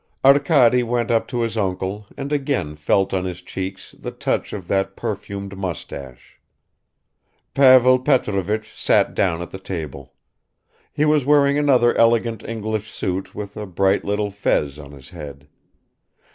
[0.25, 4.67] Arkady went up to his uncle and again felt on his cheeks the touch of
[4.67, 6.41] that perfumed mustache.
[7.53, 10.15] Pavel Petrovich sat down at the table.
[10.91, 15.47] He was wearing another elegant English suit with a bright little fez on his head.